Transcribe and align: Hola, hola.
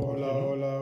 Hola, 0.00 0.32
hola. 0.32 0.77